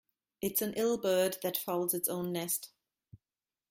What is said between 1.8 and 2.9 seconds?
its own nest.